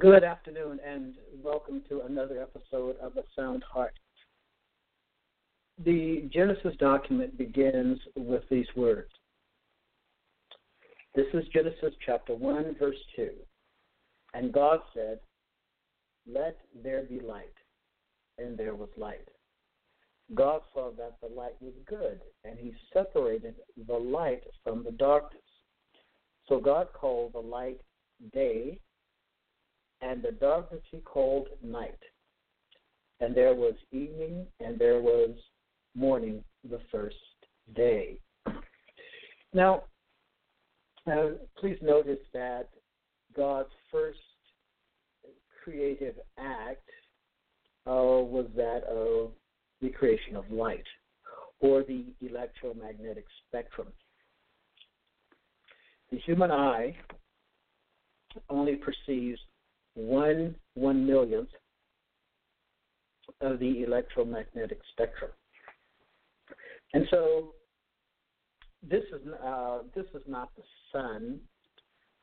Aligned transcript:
Good 0.00 0.24
afternoon, 0.24 0.80
and 0.82 1.12
welcome 1.44 1.82
to 1.90 2.00
another 2.08 2.40
episode 2.40 2.96
of 3.02 3.18
A 3.18 3.22
Sound 3.36 3.62
Heart. 3.70 3.92
The 5.84 6.26
Genesis 6.32 6.74
document 6.78 7.36
begins 7.36 7.98
with 8.16 8.42
these 8.50 8.68
words. 8.74 9.10
This 11.14 11.26
is 11.34 11.44
Genesis 11.52 11.92
chapter 12.06 12.34
1, 12.34 12.76
verse 12.78 12.96
2. 13.14 13.28
And 14.32 14.54
God 14.54 14.80
said, 14.94 15.18
Let 16.26 16.56
there 16.82 17.02
be 17.02 17.20
light. 17.20 17.52
And 18.38 18.56
there 18.56 18.76
was 18.76 18.88
light. 18.96 19.28
God 20.34 20.62
saw 20.72 20.92
that 20.92 21.16
the 21.20 21.28
light 21.28 21.60
was 21.60 21.74
good, 21.86 22.20
and 22.46 22.58
he 22.58 22.72
separated 22.94 23.56
the 23.86 23.98
light 23.98 24.44
from 24.64 24.82
the 24.82 24.92
darkness. 24.92 25.42
So 26.48 26.58
God 26.58 26.88
called 26.94 27.34
the 27.34 27.40
light 27.40 27.82
day 28.32 28.78
and 30.02 30.22
the 30.22 30.32
darkness 30.32 30.82
he 30.90 30.98
called 30.98 31.48
night. 31.62 31.98
And 33.20 33.34
there 33.34 33.54
was 33.54 33.74
evening, 33.92 34.46
and 34.60 34.78
there 34.78 35.00
was 35.00 35.30
morning 35.94 36.42
the 36.68 36.80
first 36.90 37.16
day. 37.74 38.18
Now, 39.52 39.84
uh, 41.10 41.30
please 41.58 41.76
notice 41.82 42.18
that 42.32 42.68
God's 43.36 43.68
first 43.90 44.18
creative 45.62 46.14
act 46.38 46.88
uh, 47.86 47.92
was 47.92 48.46
that 48.56 48.84
of 48.84 49.32
the 49.80 49.88
creation 49.90 50.36
of 50.36 50.50
light, 50.50 50.84
or 51.60 51.82
the 51.82 52.04
electromagnetic 52.20 53.24
spectrum. 53.46 53.88
The 56.10 56.18
human 56.18 56.50
eye 56.50 56.96
only 58.48 58.76
perceives 58.76 59.40
one 59.94 60.54
one 60.74 61.06
millionth 61.06 61.48
of 63.40 63.58
the 63.58 63.82
electromagnetic 63.82 64.78
spectrum. 64.92 65.30
And 66.92 67.06
so 67.10 67.54
this 68.88 69.04
is 69.12 69.32
uh, 69.44 69.78
this 69.94 70.06
is 70.14 70.22
not 70.26 70.50
the 70.56 70.62
sun 70.92 71.40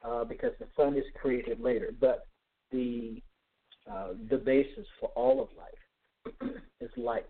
uh, 0.03 0.23
because 0.23 0.51
the 0.59 0.67
sun 0.75 0.95
is 0.95 1.05
created 1.19 1.59
later, 1.59 1.93
but 1.99 2.27
the 2.71 3.21
uh, 3.91 4.09
the 4.29 4.37
basis 4.37 4.85
for 4.99 5.09
all 5.09 5.41
of 5.41 5.49
life 5.57 6.51
is 6.81 6.89
light. 6.97 7.23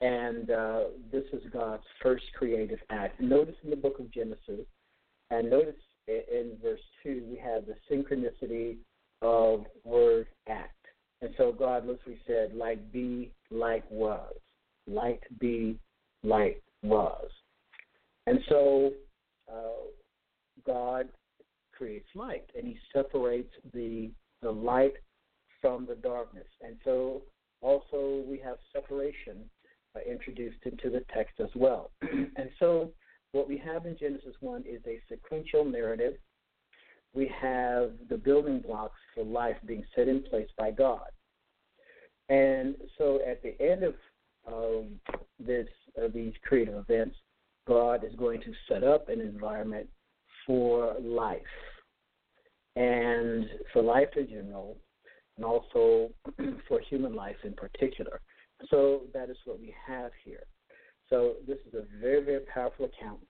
And 0.00 0.50
uh, 0.50 0.80
this 1.10 1.24
is 1.32 1.42
God's 1.52 1.84
first 2.02 2.24
creative 2.36 2.80
act. 2.90 3.20
Notice 3.20 3.54
in 3.64 3.70
the 3.70 3.76
book 3.76 3.98
of 3.98 4.10
Genesis, 4.12 4.66
and 5.30 5.48
notice 5.48 5.74
in 6.08 6.52
verse 6.62 6.80
2, 7.02 7.24
we 7.28 7.36
have 7.36 7.64
the 7.66 7.76
synchronicity 7.90 8.76
of 9.22 9.66
word 9.84 10.26
act. 10.48 10.72
And 11.22 11.30
so 11.36 11.52
God 11.52 11.86
literally 11.86 12.20
said, 12.26 12.54
like 12.54 12.92
be, 12.92 13.32
like 13.50 13.84
was. 13.90 14.34
Light 14.86 15.22
be, 15.40 15.78
light 16.22 16.62
was. 16.82 17.28
And 18.26 18.40
so 18.48 18.92
uh, 19.50 19.86
God 20.66 21.08
creates 21.72 22.08
light, 22.14 22.48
and 22.56 22.66
he 22.66 22.76
separates 22.92 23.52
the, 23.72 24.10
the 24.42 24.50
light 24.50 24.94
from 25.60 25.86
the 25.86 25.94
darkness. 25.94 26.46
And 26.62 26.76
so 26.84 27.22
also 27.62 28.22
we 28.26 28.38
have 28.38 28.56
separation 28.72 29.48
uh, 29.94 30.00
introduced 30.08 30.58
into 30.64 30.90
the 30.90 31.04
text 31.14 31.40
as 31.40 31.50
well. 31.54 31.90
and 32.02 32.50
so 32.58 32.90
what 33.32 33.48
we 33.48 33.58
have 33.58 33.86
in 33.86 33.96
Genesis 33.98 34.34
1 34.40 34.64
is 34.68 34.80
a 34.86 35.00
sequential 35.08 35.64
narrative. 35.64 36.14
We 37.14 37.30
have 37.40 37.92
the 38.08 38.16
building 38.16 38.60
blocks 38.60 38.98
for 39.14 39.24
life 39.24 39.56
being 39.66 39.84
set 39.94 40.08
in 40.08 40.22
place 40.22 40.48
by 40.58 40.70
God. 40.70 41.08
And 42.28 42.76
so 42.98 43.20
at 43.26 43.42
the 43.42 43.60
end 43.60 43.82
of 43.84 43.94
um, 44.46 45.00
this 45.38 45.66
uh, 45.96 46.08
these 46.12 46.32
creative 46.44 46.74
events, 46.74 47.16
God 47.66 48.04
is 48.04 48.14
going 48.16 48.40
to 48.42 48.52
set 48.68 48.84
up 48.84 49.08
an 49.08 49.20
environment 49.20 49.88
for 50.46 50.94
life 51.00 51.40
and 52.76 53.46
for 53.72 53.82
life 53.82 54.08
in 54.16 54.28
general, 54.28 54.76
and 55.36 55.44
also 55.44 56.10
for 56.68 56.80
human 56.80 57.14
life 57.14 57.36
in 57.44 57.54
particular. 57.54 58.20
So 58.70 59.02
that 59.14 59.30
is 59.30 59.36
what 59.44 59.58
we 59.58 59.74
have 59.86 60.10
here. 60.24 60.44
So 61.08 61.34
this 61.46 61.58
is 61.66 61.74
a 61.74 61.84
very, 62.00 62.24
very 62.24 62.40
powerful 62.52 62.86
account. 62.86 63.20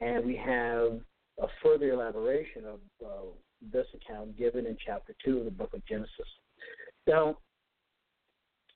And 0.00 0.24
we 0.24 0.36
have 0.36 1.00
a 1.40 1.46
further 1.62 1.90
elaboration 1.90 2.64
of 2.64 2.80
uh, 3.04 3.26
this 3.72 3.86
account 3.94 4.36
given 4.38 4.66
in 4.66 4.76
chapter 4.84 5.14
2 5.24 5.38
of 5.38 5.44
the 5.44 5.50
book 5.50 5.74
of 5.74 5.84
Genesis. 5.86 6.10
Now, 7.06 7.38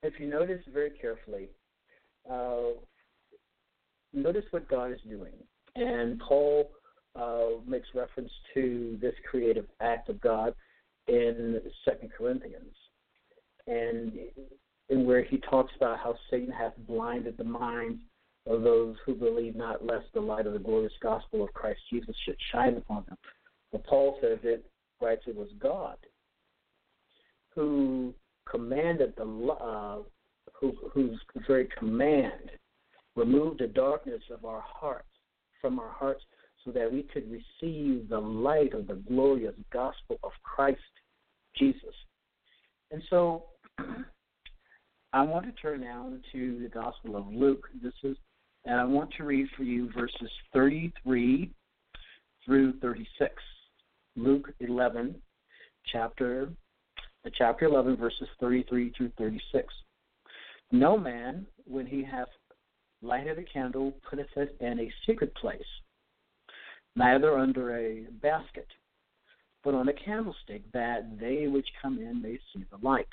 if 0.03 0.19
you 0.19 0.29
notice 0.29 0.63
very 0.73 0.91
carefully, 0.91 1.49
uh, 2.31 2.79
notice 4.13 4.45
what 4.51 4.69
God 4.69 4.93
is 4.93 5.01
doing. 5.09 5.33
And 5.77 6.21
Paul 6.21 6.71
uh, 7.17 7.61
makes 7.67 7.89
reference 7.95 8.31
to 8.55 8.99
this 9.01 9.15
creative 9.31 9.67
act 9.81 10.09
of 10.09 10.21
God 10.21 10.55
in 11.09 11.61
Second 11.85 12.11
Corinthians. 12.17 12.75
And 13.67 14.13
in 14.89 15.07
where 15.07 15.23
he 15.23 15.39
talks 15.39 15.73
about 15.77 15.99
how 15.99 16.17
Satan 16.31 16.53
hath 16.53 16.73
blinded 16.87 17.37
the 17.39 17.45
minds 17.45 18.01
of 18.47 18.63
those 18.63 18.97
who 19.07 19.15
believe 19.15 19.55
not, 19.55 19.85
lest 19.85 20.07
the 20.15 20.21
light 20.21 20.47
of 20.47 20.53
the 20.53 20.59
glorious 20.59 20.93
gospel 21.01 21.45
of 21.45 21.53
Christ 21.53 21.81
Jesus 21.91 22.15
should 22.25 22.37
shine 22.51 22.77
upon 22.77 23.05
them. 23.09 23.19
But 23.71 23.87
Paul 23.87 24.19
says 24.21 24.39
it, 24.43 24.65
writes 25.01 25.23
it 25.27 25.37
was 25.37 25.49
God 25.59 25.97
who 27.55 28.15
commanded 28.51 29.15
the 29.17 29.25
uh, 29.25 29.99
who, 30.55 30.75
whose 30.93 31.19
very 31.47 31.69
command 31.79 32.51
removed 33.17 33.61
the 33.61 33.67
darkness 33.67 34.23
of 34.31 34.45
our 34.45 34.63
hearts 34.65 35.09
from 35.61 35.79
our 35.79 35.91
hearts 35.91 36.25
so 36.65 36.71
that 36.71 36.91
we 36.91 37.03
could 37.03 37.25
receive 37.31 38.09
the 38.09 38.19
light 38.19 38.73
of 38.73 38.87
the 38.87 38.95
glorious 39.09 39.55
gospel 39.73 40.19
of 40.23 40.31
Christ 40.43 40.81
Jesus. 41.57 41.95
And 42.91 43.03
so 43.11 43.45
I 45.13 45.23
want 45.23 45.45
to 45.47 45.53
turn 45.61 45.81
now 45.83 46.11
to 46.33 46.59
the 46.63 46.69
Gospel 46.69 47.17
of 47.17 47.27
Luke. 47.29 47.69
This 47.83 47.93
is 48.03 48.17
and 48.65 48.81
I 48.81 48.85
want 48.85 49.13
to 49.17 49.25
read 49.25 49.49
for 49.57 49.65
you 49.65 49.91
verses 49.93 50.31
33 50.53 51.51
through 52.45 52.79
36. 52.81 53.35
Luke 54.17 54.53
11, 54.61 55.15
chapter, 55.91 56.49
uh, 57.27 57.31
chapter 57.37 57.65
11, 57.65 57.97
verses 57.97 58.29
33 58.41 58.93
through 58.97 59.11
36. 59.19 59.73
No 60.71 60.97
man, 60.97 61.47
when 61.67 61.87
he 61.87 62.05
hath 62.05 62.29
lighted 63.03 63.39
a 63.39 63.45
candle, 63.45 63.93
putteth 64.09 64.29
it 64.37 64.57
in 64.61 64.79
a 64.81 64.93
secret 65.07 65.35
place, 65.35 65.61
neither 66.95 67.39
under 67.39 67.77
a 67.77 68.07
basket, 68.23 68.69
but 69.65 69.75
on 69.75 69.89
a 69.89 69.93
candlestick, 69.93 70.63
that 70.73 71.19
they 71.21 71.47
which 71.47 71.69
come 71.81 71.99
in 71.99 72.23
may 72.23 72.39
see 72.53 72.65
the 72.71 72.87
light. 72.87 73.07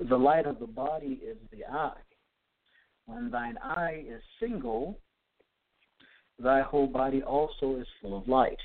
The 0.00 0.18
light 0.18 0.46
of 0.46 0.58
the 0.58 0.66
body 0.66 1.20
is 1.24 1.36
the 1.50 1.64
eye. 1.64 1.92
When 3.06 3.30
thine 3.30 3.58
eye 3.58 4.04
is 4.06 4.22
single, 4.40 4.98
thy 6.38 6.62
whole 6.62 6.86
body 6.86 7.22
also 7.22 7.76
is 7.76 7.86
full 8.00 8.16
of 8.16 8.28
light. 8.28 8.58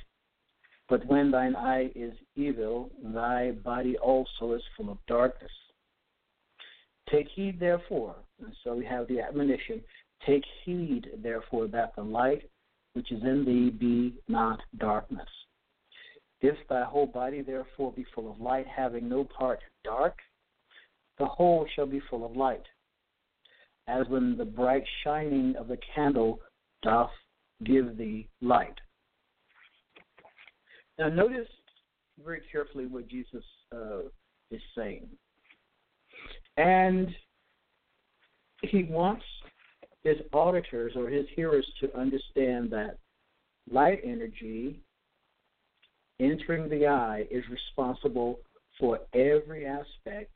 But 0.89 1.06
when 1.06 1.31
thine 1.31 1.56
eye 1.56 1.92
is 1.95 2.13
evil, 2.36 2.92
thy 3.04 3.51
body 3.51 3.98
also 3.98 4.54
is 4.54 4.63
full 4.75 4.89
of 4.89 4.98
darkness. 5.07 5.51
Take 7.10 7.28
heed, 7.36 7.60
therefore. 7.60 8.16
And 8.44 8.54
so 8.63 8.75
we 8.75 8.86
have 8.86 9.07
the 9.07 9.22
admonition 9.22 9.81
Take 10.25 10.44
heed, 10.63 11.07
therefore, 11.22 11.68
that 11.68 11.95
the 11.95 12.01
light 12.01 12.50
which 12.94 13.12
is 13.12 13.22
in 13.24 13.45
thee 13.45 13.69
be 13.69 14.16
not 14.28 14.60
darkness. 14.80 15.30
If 16.42 16.56
thy 16.68 16.83
whole 16.83 17.06
body, 17.06 17.42
therefore, 17.42 17.94
be 17.94 18.06
full 18.16 18.31
of 18.31 18.42
light, 18.42 18.66
having 18.68 19.07
no 19.07 19.24
part 19.24 19.60
dark, 19.83 20.18
the 21.19 21.25
whole 21.25 21.68
shall 21.75 21.86
be 21.86 22.00
full 22.10 22.25
of 22.25 22.36
light, 22.36 22.63
as 23.88 24.07
when 24.10 24.38
the 24.38 24.45
bright 24.45 24.84
shining 25.04 25.56
of 25.57 25.68
the 25.68 25.78
candle 25.95 26.39
doth 26.84 27.12
give 27.63 27.98
thee 27.98 28.28
light. 28.42 28.75
Now, 31.00 31.10
notice 31.10 31.48
very 32.24 32.42
carefully 32.51 32.86
what 32.86 33.07
Jesus 33.07 33.44
uh, 33.74 34.01
is 34.51 34.62
saying. 34.75 35.07
And 36.57 37.10
he 38.62 38.84
wants 38.84 39.25
his 40.04 40.18
auditors 40.33 40.94
or 40.95 41.10
his 41.10 41.25
hearers 41.36 41.68
to 41.81 41.95
understand 41.98 42.72
that 42.72 42.98
light 43.69 44.00
energy 44.04 44.81
entering 46.19 46.69
the 46.69 46.88
eye 46.88 47.25
is 47.30 47.44
responsible 47.50 48.40
for 48.80 49.00
every 49.13 49.66
aspect 49.66 50.31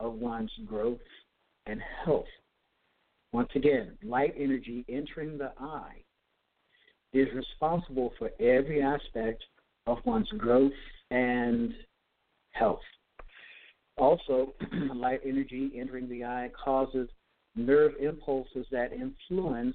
of 0.00 0.14
one's 0.14 0.52
growth 0.66 0.98
and 1.66 1.80
health. 2.04 2.24
Once 3.34 3.50
again, 3.56 3.98
light 4.04 4.32
energy 4.38 4.84
entering 4.88 5.36
the 5.36 5.50
eye 5.58 5.96
is 7.12 7.26
responsible 7.34 8.12
for 8.16 8.30
every 8.38 8.80
aspect 8.80 9.42
of 9.88 9.98
one's 10.04 10.28
growth 10.38 10.70
and 11.10 11.74
health. 12.52 12.78
Also, 13.96 14.54
light 14.94 15.18
energy 15.26 15.72
entering 15.76 16.08
the 16.08 16.22
eye 16.24 16.48
causes 16.64 17.08
nerve 17.56 17.94
impulses 18.00 18.66
that 18.70 18.92
influence 18.92 19.74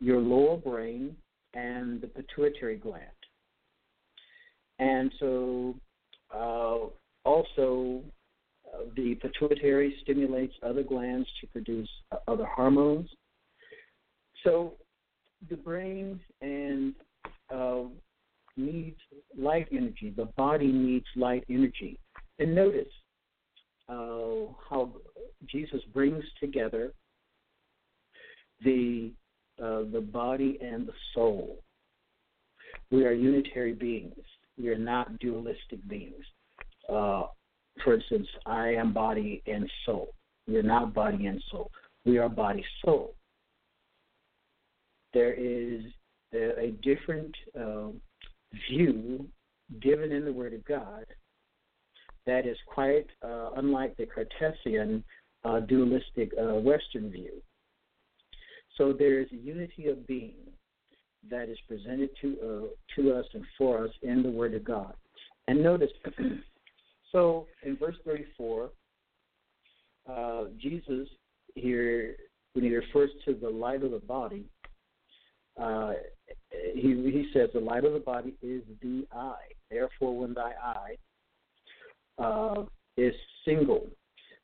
your 0.00 0.18
lower 0.18 0.56
brain 0.56 1.14
and 1.54 2.00
the 2.00 2.08
pituitary 2.08 2.76
gland. 2.76 3.04
And 4.80 5.12
so, 5.20 5.76
uh, 6.34 6.88
also, 7.24 8.02
the 8.96 9.14
pituitary 9.16 9.96
stimulates 10.02 10.54
other 10.62 10.82
glands 10.82 11.28
to 11.40 11.46
produce 11.48 11.88
uh, 12.12 12.16
other 12.28 12.46
hormones. 12.46 13.08
So, 14.42 14.74
the 15.48 15.56
brain 15.56 16.20
and 16.40 16.94
uh, 17.54 17.82
needs 18.56 18.98
light 19.36 19.68
energy. 19.72 20.12
The 20.16 20.26
body 20.36 20.70
needs 20.70 21.06
light 21.16 21.44
energy. 21.48 21.98
And 22.38 22.54
notice 22.54 22.92
uh, 23.88 24.52
how 24.68 24.92
Jesus 25.46 25.80
brings 25.92 26.24
together 26.40 26.92
the 28.64 29.12
uh, 29.62 29.82
the 29.92 30.00
body 30.00 30.58
and 30.60 30.86
the 30.86 30.92
soul. 31.14 31.60
We 32.90 33.04
are 33.04 33.12
unitary 33.12 33.72
beings. 33.72 34.24
We 34.58 34.68
are 34.68 34.78
not 34.78 35.18
dualistic 35.20 35.86
beings. 35.88 36.24
Uh, 36.88 37.24
for 37.82 37.94
instance, 37.94 38.28
I 38.46 38.68
am 38.74 38.92
body 38.92 39.42
and 39.46 39.68
soul. 39.84 40.14
We 40.46 40.56
are 40.56 40.62
not 40.62 40.94
body 40.94 41.26
and 41.26 41.42
soul. 41.50 41.70
We 42.04 42.18
are 42.18 42.28
body 42.28 42.64
soul. 42.84 43.14
There 45.12 45.32
is 45.32 45.82
a, 46.32 46.60
a 46.60 46.70
different 46.82 47.34
uh, 47.58 47.88
view 48.68 49.26
given 49.80 50.12
in 50.12 50.24
the 50.24 50.32
Word 50.32 50.54
of 50.54 50.64
God 50.64 51.06
that 52.26 52.46
is 52.46 52.56
quite 52.66 53.06
uh, 53.22 53.50
unlike 53.56 53.96
the 53.96 54.06
Cartesian 54.06 55.04
uh, 55.44 55.60
dualistic 55.60 56.32
uh, 56.38 56.54
Western 56.54 57.10
view. 57.10 57.42
So 58.76 58.92
there 58.92 59.20
is 59.20 59.28
a 59.32 59.36
unity 59.36 59.88
of 59.88 60.06
being 60.06 60.34
that 61.30 61.48
is 61.48 61.58
presented 61.68 62.10
to 62.20 62.36
uh, 62.42 62.66
to 62.96 63.14
us 63.14 63.24
and 63.32 63.44
for 63.56 63.84
us 63.84 63.90
in 64.02 64.22
the 64.22 64.30
Word 64.30 64.54
of 64.54 64.64
God. 64.64 64.94
And 65.48 65.62
notice, 65.62 65.90
so 67.14 67.46
in 67.62 67.76
verse 67.76 67.94
34, 68.04 68.70
uh, 70.10 70.44
Jesus 70.60 71.08
here, 71.54 72.16
when 72.54 72.64
he 72.64 72.74
refers 72.74 73.10
to 73.24 73.34
the 73.34 73.48
light 73.48 73.84
of 73.84 73.92
the 73.92 74.00
body, 74.00 74.44
uh, 75.60 75.92
he, 76.50 76.82
he 76.82 77.30
says, 77.32 77.50
The 77.54 77.60
light 77.60 77.84
of 77.84 77.92
the 77.92 78.00
body 78.00 78.34
is 78.42 78.62
the 78.82 79.06
eye. 79.12 79.46
Therefore, 79.70 80.18
when 80.18 80.34
thy 80.34 80.52
eye 80.60 80.96
uh, 82.18 82.64
is 82.96 83.14
single, 83.44 83.86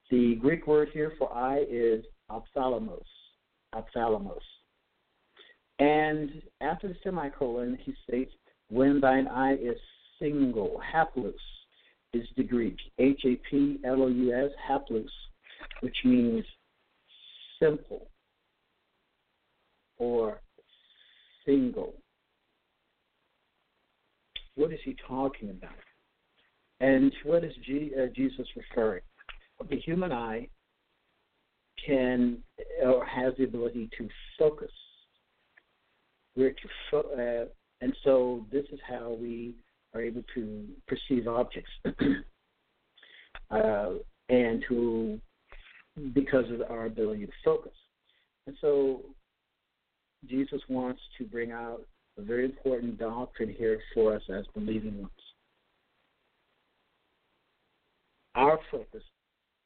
the 0.09 0.37
Greek 0.37 0.69
word 0.69 0.91
here 0.93 1.13
for 1.19 1.33
eye 1.35 1.65
is 1.69 2.05
ophthalmos. 2.31 3.03
Ophthalmos. 3.75 4.39
And 5.81 6.41
after 6.61 6.87
the 6.87 6.97
semicolon, 7.03 7.79
he 7.83 7.95
states, 8.07 8.33
When 8.69 9.01
thine 9.01 9.27
eye 9.27 9.55
is 9.55 9.79
single, 10.21 10.81
haplous 10.95 11.35
is 12.13 12.27
the 12.37 12.43
Greek. 12.43 12.77
H 12.99 13.21
A 13.25 13.37
P 13.49 13.79
L 13.85 14.03
O 14.03 14.09
U 14.09 14.35
S, 14.35 14.51
haplous, 14.69 15.09
which 15.81 15.97
means 16.05 16.45
simple 17.61 18.09
or 19.99 20.41
single. 21.47 21.95
What 24.57 24.73
is 24.73 24.81
he 24.85 24.97
talking 25.07 25.51
about? 25.51 25.71
And 26.81 27.13
what 27.25 27.45
is 27.45 27.53
G, 27.65 27.93
uh, 27.97 28.07
Jesus 28.15 28.47
referring? 28.57 29.03
The 29.69 29.77
human 29.77 30.13
eye 30.13 30.49
can 31.87 32.39
or 32.83 33.05
has 33.05 33.35
the 33.37 33.45
ability 33.45 33.91
to 33.99 34.09
focus. 34.39 34.73
We're 36.37 36.51
to 36.53 36.69
fo- 36.91 37.11
uh, 37.13 37.49
and 37.83 37.95
so 38.05 38.47
this 38.51 38.65
is 38.73 38.79
how 38.89 39.17
we 39.21 39.55
are 39.95 40.01
able 40.01 40.23
to 40.35 40.67
perceive 40.87 41.27
objects, 41.27 41.71
uh, 43.51 43.91
and 44.29 44.65
to 44.69 45.21
because 46.15 46.51
of 46.51 46.63
our 46.71 46.87
ability 46.87 47.27
to 47.27 47.33
focus. 47.45 47.73
And 48.47 48.57
so 48.61 49.03
Jesus 50.29 50.61
wants 50.69 51.01
to 51.19 51.25
bring 51.25 51.53
out 51.53 51.83
a 52.19 52.23
very 52.23 52.45
important 52.45 52.99
doctrine 52.99 53.53
here 53.53 53.81
for 53.95 54.15
us 54.15 54.23
as 54.33 54.45
believing 54.55 54.99
ones. 54.99 55.11
Our 58.35 58.59
focus 58.71 59.03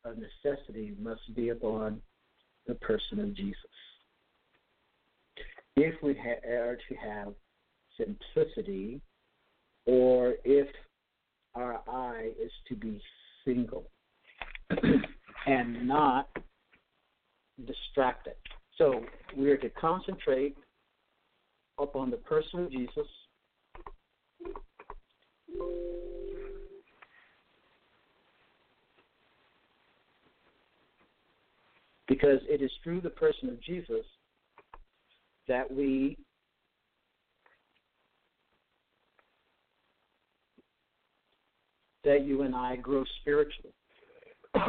of 0.04 0.16
necessity 0.18 0.94
must 1.00 1.34
be 1.34 1.50
upon 1.50 2.00
the 2.66 2.74
person 2.76 3.20
of 3.20 3.34
Jesus. 3.34 3.56
If 5.76 6.00
we 6.02 6.14
ha- 6.14 6.48
are 6.48 6.78
to 6.88 6.94
have 6.94 7.34
simplicity, 7.98 9.00
or 9.86 10.34
if 10.44 10.68
our 11.54 11.80
eye 11.88 12.30
is 12.42 12.50
to 12.68 12.74
be 12.74 13.00
single 13.44 13.84
and 15.46 15.86
not 15.86 16.28
distracted. 17.66 18.34
So 18.78 19.04
we 19.36 19.50
are 19.50 19.56
to 19.58 19.68
concentrate 19.70 20.56
upon 21.78 22.10
the 22.10 22.16
person 22.16 22.60
of 22.64 22.70
Jesus 22.70 23.06
because 32.08 32.40
it 32.48 32.62
is 32.62 32.70
through 32.82 33.00
the 33.00 33.10
person 33.10 33.48
of 33.48 33.60
Jesus 33.62 34.04
that 35.48 35.70
we 35.70 36.16
that 42.04 42.24
you 42.24 42.42
and 42.42 42.54
I 42.54 42.76
grow 42.76 43.04
spiritually. 43.20 43.72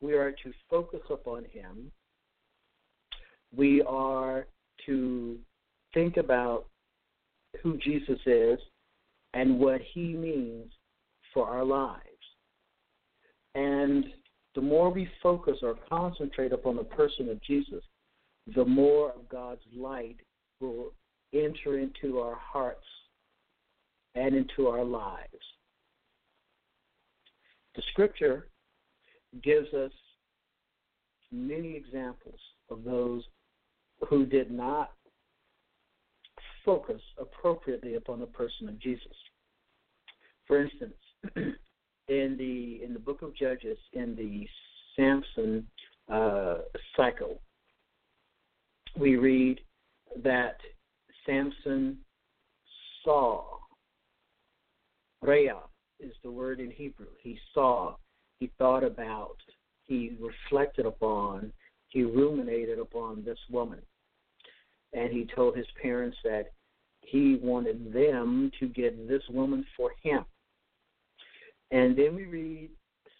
we 0.00 0.14
are 0.14 0.30
to 0.30 0.52
focus 0.70 1.00
upon 1.10 1.44
him. 1.44 1.90
We 3.54 3.82
are 3.82 4.46
to 4.86 5.38
think 5.92 6.16
about 6.16 6.66
who 7.62 7.76
Jesus 7.78 8.18
is 8.26 8.58
and 9.32 9.58
what 9.58 9.80
he 9.92 10.14
means 10.14 10.72
for 11.32 11.48
our 11.48 11.64
lives. 11.64 12.00
And 13.54 14.04
the 14.54 14.60
more 14.60 14.90
we 14.90 15.08
focus 15.22 15.58
or 15.62 15.76
concentrate 15.88 16.52
upon 16.52 16.76
the 16.76 16.84
person 16.84 17.28
of 17.28 17.42
Jesus, 17.42 17.82
the 18.54 18.64
more 18.64 19.10
of 19.10 19.28
God's 19.28 19.62
light 19.74 20.16
will 20.60 20.92
enter 21.32 21.78
into 21.78 22.20
our 22.20 22.36
hearts 22.36 22.86
and 24.14 24.34
into 24.34 24.68
our 24.68 24.84
lives. 24.84 25.30
The 27.76 27.82
scripture 27.90 28.48
gives 29.42 29.72
us 29.74 29.92
many 31.32 31.74
examples 31.74 32.38
of 32.70 32.84
those 32.84 33.22
who 34.08 34.26
did 34.26 34.50
not 34.50 34.92
focus 36.64 37.00
appropriately 37.18 37.94
upon 37.94 38.20
the 38.20 38.26
person 38.26 38.68
of 38.68 38.78
Jesus. 38.78 39.12
For 40.46 40.62
instance, 40.62 40.94
in 41.36 42.36
the 42.38 42.80
in 42.84 42.92
the 42.92 42.98
book 42.98 43.22
of 43.22 43.34
Judges, 43.34 43.78
in 43.92 44.14
the 44.14 44.46
Samson 44.94 45.66
uh, 46.12 46.58
cycle, 46.96 47.40
we 48.98 49.16
read 49.16 49.60
that 50.22 50.58
Samson 51.26 51.98
saw. 53.02 53.42
Rhea 55.22 55.56
is 56.00 56.12
the 56.22 56.30
word 56.30 56.60
in 56.60 56.70
Hebrew. 56.70 57.06
He 57.20 57.38
saw, 57.52 57.96
he 58.38 58.50
thought 58.58 58.84
about, 58.84 59.36
he 59.86 60.16
reflected 60.20 60.86
upon, 60.86 61.52
he 61.88 62.02
ruminated 62.02 62.78
upon 62.78 63.24
this 63.24 63.38
woman. 63.50 63.80
And 64.92 65.12
he 65.12 65.28
told 65.34 65.56
his 65.56 65.66
parents 65.80 66.16
that 66.24 66.52
he 67.00 67.38
wanted 67.42 67.92
them 67.92 68.50
to 68.60 68.68
get 68.68 69.08
this 69.08 69.22
woman 69.28 69.64
for 69.76 69.90
him. 70.02 70.24
And 71.70 71.96
then 71.96 72.14
we 72.14 72.24
read 72.24 72.70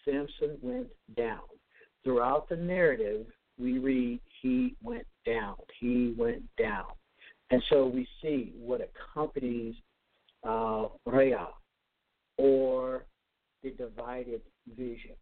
Samson 0.05 0.57
went 0.61 0.87
down. 1.17 1.41
Throughout 2.03 2.47
the 2.47 2.55
narrative, 2.55 3.25
we 3.59 3.79
read 3.79 4.19
he 4.41 4.75
went 4.83 5.05
down. 5.25 5.55
He 5.79 6.13
went 6.17 6.43
down. 6.57 6.85
And 7.51 7.61
so 7.69 7.87
we 7.87 8.07
see 8.21 8.53
what 8.57 8.81
accompanies 8.81 9.75
uh, 10.43 10.87
or 12.37 13.05
the 13.63 13.71
divided 13.71 14.41
vision, 14.77 15.15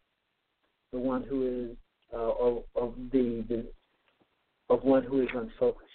the 0.91 0.99
one 0.99 1.23
who 1.23 1.69
is 1.71 1.77
uh, 2.13 2.17
of, 2.17 2.63
of 2.75 2.93
the, 3.11 3.43
the 3.49 3.65
of 4.69 4.83
one 4.83 5.03
who 5.03 5.21
is 5.21 5.29
unfocused 5.33 5.89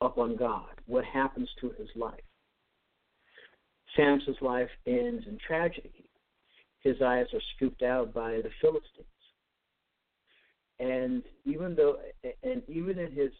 upon 0.00 0.36
God. 0.36 0.68
What 0.86 1.04
happens 1.04 1.48
to 1.60 1.70
his 1.78 1.88
life? 1.96 2.20
Samson's 3.96 4.36
life 4.40 4.68
ends 4.86 5.24
in 5.26 5.38
tragedy. 5.46 6.04
His 6.80 6.96
eyes 7.02 7.26
are 7.32 7.40
scooped 7.56 7.82
out 7.82 8.14
by 8.14 8.32
the 8.36 8.50
Philistines. 8.60 9.06
And 10.78 11.22
even 11.44 11.74
though, 11.74 11.96
and 12.44 12.62
even 12.68 12.98
in 12.98 13.10
his 13.10 13.32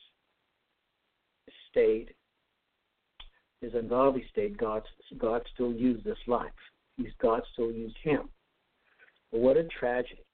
state, 1.71 2.09
his 3.61 3.75
ungodly 3.75 4.25
state, 4.31 4.57
God, 4.57 4.83
God 5.19 5.43
still 5.55 5.73
used 5.73 6.05
this 6.05 6.19
life. 6.27 6.51
He's, 6.99 7.07
God 7.23 7.43
still 7.53 7.73
used 7.73 7.97
him. 8.03 8.29
What 9.31 9.57
a 9.57 9.65
tragedy. 9.65 10.25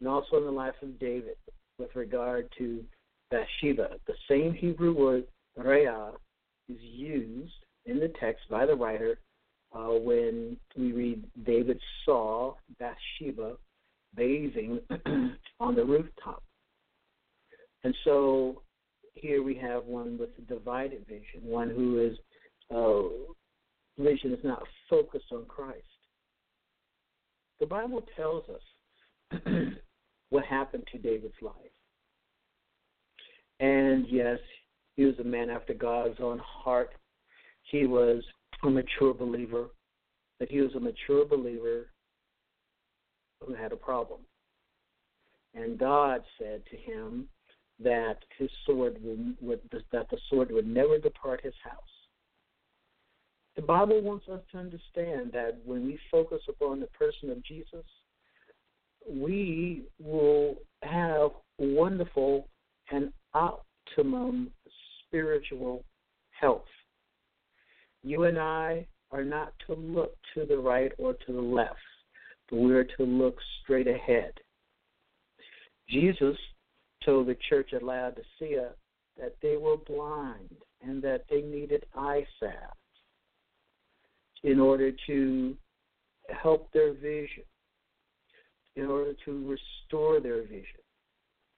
And 0.00 0.08
also 0.08 0.38
in 0.38 0.44
the 0.44 0.50
life 0.50 0.74
of 0.82 0.98
David, 0.98 1.36
with 1.78 1.94
regard 1.94 2.48
to 2.58 2.82
Bathsheba, 3.30 3.98
the 4.06 4.14
same 4.28 4.54
Hebrew 4.54 4.94
word, 4.96 5.24
Rhea, 5.56 6.12
is 6.68 6.80
used 6.80 7.52
in 7.86 7.98
the 7.98 8.12
text 8.20 8.48
by 8.48 8.64
the 8.64 8.74
writer 8.74 9.18
uh, 9.74 9.88
when 9.88 10.56
we 10.76 10.92
read 10.92 11.24
David 11.44 11.80
saw 12.04 12.54
Bathsheba 12.78 13.56
bathing 14.14 14.80
on 15.60 15.74
the 15.74 15.84
rooftop. 15.84 16.42
And 17.84 17.94
so 18.04 18.62
here 19.14 19.42
we 19.42 19.54
have 19.56 19.84
one 19.84 20.18
with 20.18 20.30
a 20.38 20.42
divided 20.42 21.06
vision, 21.06 21.40
one 21.42 21.70
who 21.70 21.98
is 22.00 22.18
uh, 22.74 23.32
vision 24.02 24.32
is 24.32 24.44
not 24.44 24.62
focused 24.88 25.32
on 25.32 25.44
Christ. 25.46 25.86
The 27.60 27.66
Bible 27.66 28.02
tells 28.16 28.44
us 28.48 29.42
what 30.30 30.44
happened 30.44 30.84
to 30.92 30.98
David's 30.98 31.34
life. 31.40 31.54
And 33.60 34.06
yes, 34.08 34.38
he 34.96 35.04
was 35.04 35.14
a 35.20 35.24
man 35.24 35.48
after 35.48 35.72
God's 35.74 36.18
own 36.20 36.40
heart. 36.44 36.90
He 37.62 37.86
was 37.86 38.22
a 38.64 38.70
mature 38.70 39.14
believer, 39.14 39.66
but 40.38 40.48
he 40.48 40.60
was 40.60 40.74
a 40.74 40.80
mature 40.80 41.24
believer 41.24 41.86
who 43.40 43.54
had 43.54 43.72
a 43.72 43.76
problem. 43.76 44.20
And 45.54 45.78
God 45.78 46.22
said 46.38 46.62
to 46.70 46.76
him 46.76 47.28
that 47.78 48.16
his 48.38 48.50
sword 48.66 48.96
would, 49.02 49.36
would 49.40 49.60
that 49.92 50.10
the 50.10 50.18
sword 50.28 50.50
would 50.50 50.66
never 50.66 50.98
depart 50.98 51.40
his 51.42 51.54
house. 51.62 51.91
The 53.54 53.62
Bible 53.62 54.00
wants 54.00 54.28
us 54.28 54.40
to 54.52 54.58
understand 54.58 55.32
that 55.32 55.58
when 55.64 55.84
we 55.84 55.98
focus 56.10 56.40
upon 56.48 56.80
the 56.80 56.86
person 56.86 57.30
of 57.30 57.44
Jesus, 57.44 57.84
we 59.06 59.82
will 60.00 60.56
have 60.82 61.30
wonderful 61.58 62.48
and 62.90 63.12
optimum 63.34 64.50
spiritual 65.06 65.84
health. 66.30 66.64
You 68.02 68.24
and 68.24 68.38
I 68.38 68.86
are 69.10 69.24
not 69.24 69.52
to 69.66 69.74
look 69.74 70.16
to 70.34 70.46
the 70.46 70.56
right 70.56 70.92
or 70.98 71.12
to 71.12 71.32
the 71.32 71.40
left, 71.40 71.76
but 72.48 72.56
we 72.56 72.72
are 72.72 72.84
to 72.84 73.02
look 73.04 73.36
straight 73.62 73.86
ahead. 73.86 74.32
Jesus 75.90 76.36
told 77.04 77.26
the 77.26 77.36
church 77.50 77.74
at 77.74 77.82
Laodicea 77.82 78.70
that 79.18 79.36
they 79.42 79.56
were 79.58 79.76
blind 79.76 80.56
and 80.80 81.02
that 81.02 81.24
they 81.28 81.42
needed 81.42 81.84
eye 81.94 82.26
salve 82.40 82.76
in 84.44 84.60
order 84.60 84.90
to 85.06 85.56
help 86.42 86.72
their 86.72 86.92
vision, 86.92 87.44
in 88.76 88.86
order 88.86 89.12
to 89.24 89.48
restore 89.48 90.20
their 90.20 90.42
vision. 90.42 90.80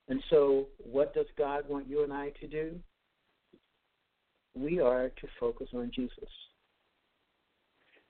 And 0.08 0.22
so, 0.28 0.66
what 0.78 1.14
does 1.14 1.26
God 1.38 1.64
want 1.68 1.88
you 1.88 2.04
and 2.04 2.12
I 2.12 2.30
to 2.40 2.46
do? 2.46 2.78
We 4.54 4.80
are 4.80 5.08
to 5.08 5.28
focus 5.40 5.68
on 5.74 5.90
Jesus. 5.94 6.28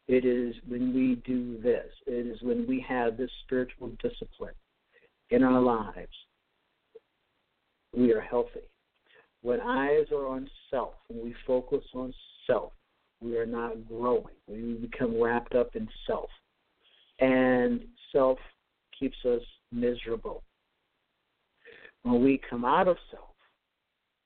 It 0.06 0.24
is 0.24 0.54
when 0.68 0.92
we 0.94 1.22
do 1.24 1.58
this, 1.62 1.86
it 2.06 2.26
is 2.26 2.42
when 2.42 2.66
we 2.66 2.84
have 2.86 3.16
this 3.16 3.30
spiritual 3.44 3.90
discipline 4.02 4.54
in 5.30 5.42
our 5.42 5.60
lives, 5.60 6.12
we 7.96 8.12
are 8.12 8.20
healthy. 8.20 8.60
When 9.42 9.60
eyes 9.60 10.06
are 10.12 10.26
on 10.26 10.48
self, 10.70 10.94
when 11.08 11.24
we 11.24 11.34
focus 11.46 11.84
on 11.94 12.12
self, 12.46 12.72
we 13.20 13.36
are 13.36 13.46
not 13.46 13.88
growing. 13.88 14.34
We 14.46 14.74
become 14.74 15.20
wrapped 15.20 15.54
up 15.54 15.74
in 15.76 15.88
self. 16.06 16.30
And 17.20 17.84
self 18.12 18.38
keeps 18.98 19.16
us 19.24 19.42
miserable. 19.72 20.42
When 22.02 22.22
we 22.22 22.40
come 22.48 22.64
out 22.64 22.88
of 22.88 22.96
self 23.10 23.34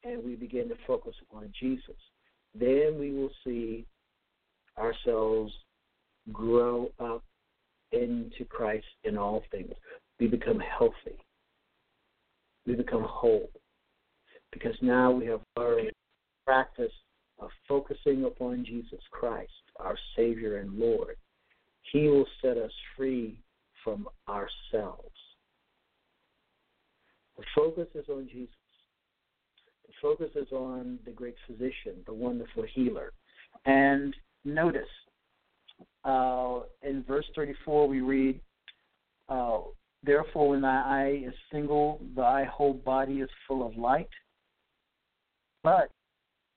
and 0.04 0.24
we 0.24 0.34
begin 0.34 0.68
to 0.68 0.74
focus 0.86 1.14
upon 1.22 1.52
Jesus, 1.58 1.96
then 2.54 2.96
we 2.98 3.12
will 3.12 3.30
see 3.44 3.86
ourselves 4.76 5.52
grow 6.32 6.90
up 6.98 7.22
into 7.92 8.44
Christ 8.48 8.86
in 9.04 9.16
all 9.16 9.42
things. 9.50 9.72
We 10.18 10.26
become 10.26 10.60
healthy. 10.60 11.18
We 12.66 12.74
become 12.74 13.04
whole. 13.08 13.48
Because 14.52 14.74
now 14.82 15.10
we 15.10 15.26
have 15.26 15.40
learned 15.56 15.92
practice 16.44 16.92
of 17.38 17.50
focusing 17.68 18.24
upon 18.24 18.64
Jesus 18.64 19.00
Christ, 19.10 19.52
our 19.76 19.96
Savior 20.16 20.58
and 20.58 20.78
Lord. 20.78 21.16
He 21.92 22.08
will 22.08 22.26
set 22.42 22.56
us 22.56 22.72
free 22.96 23.38
from 23.84 24.08
ourselves. 24.28 25.14
The 27.36 27.44
focus 27.54 27.86
is 27.94 28.04
on 28.08 28.28
Jesus. 28.30 28.54
The 29.86 29.92
focus 30.02 30.30
is 30.34 30.50
on 30.52 30.98
the 31.04 31.12
great 31.12 31.36
physician, 31.46 32.02
the 32.06 32.12
wonderful 32.12 32.64
healer. 32.74 33.12
And 33.64 34.14
notice, 34.44 34.82
uh, 36.04 36.60
in 36.82 37.04
verse 37.06 37.26
34, 37.34 37.88
we 37.88 38.00
read, 38.00 38.40
uh, 39.28 39.60
Therefore, 40.04 40.50
when 40.50 40.60
thy 40.60 40.82
eye 40.84 41.26
is 41.26 41.34
single, 41.52 42.00
thy 42.16 42.44
whole 42.44 42.74
body 42.74 43.20
is 43.20 43.30
full 43.46 43.66
of 43.66 43.76
light. 43.76 44.08
But 45.64 45.90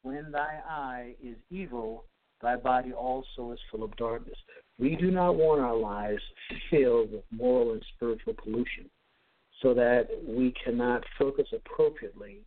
when 0.03 0.31
thy 0.31 0.59
eye 0.67 1.15
is 1.23 1.37
evil, 1.49 2.05
thy 2.41 2.55
body 2.55 2.93
also 2.93 3.51
is 3.51 3.59
full 3.69 3.83
of 3.83 3.95
darkness. 3.97 4.37
We 4.79 4.95
do 4.95 5.11
not 5.11 5.35
want 5.35 5.61
our 5.61 5.75
lives 5.75 6.21
filled 6.69 7.11
with 7.11 7.23
moral 7.31 7.73
and 7.73 7.85
spiritual 7.95 8.33
pollution 8.33 8.89
so 9.61 9.73
that 9.75 10.07
we 10.25 10.53
cannot 10.63 11.03
focus 11.19 11.47
appropriately 11.53 12.39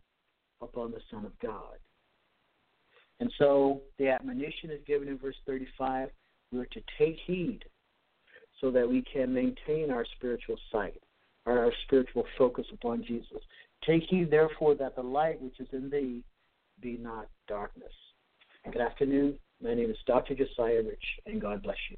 upon 0.61 0.91
the 0.91 0.99
Son 1.09 1.25
of 1.25 1.31
God. 1.39 1.77
And 3.19 3.31
so 3.39 3.81
the 3.97 4.09
admonition 4.09 4.69
is 4.69 4.81
given 4.85 5.07
in 5.07 5.17
verse 5.17 5.37
35 5.45 6.09
we're 6.51 6.65
to 6.65 6.81
take 6.97 7.17
heed 7.25 7.65
so 8.61 8.71
that 8.71 8.87
we 8.87 9.01
can 9.01 9.33
maintain 9.33 9.91
our 9.91 10.05
spiritual 10.15 10.55
sight, 10.71 11.01
our 11.45 11.71
spiritual 11.85 12.25
focus 12.37 12.65
upon 12.73 13.03
Jesus. 13.03 13.41
Take 13.85 14.03
heed, 14.09 14.31
therefore, 14.31 14.75
that 14.75 14.95
the 14.95 15.03
light 15.03 15.41
which 15.41 15.59
is 15.59 15.67
in 15.73 15.89
thee 15.89 16.23
be 16.81 16.97
not 16.97 17.27
darkness. 17.47 17.91
Good 18.71 18.81
afternoon. 18.81 19.37
My 19.61 19.73
name 19.73 19.89
is 19.89 19.97
Dr. 20.05 20.35
Josiah 20.35 20.81
Rich, 20.83 21.03
and 21.25 21.41
God 21.41 21.63
bless 21.63 21.77
you. 21.89 21.97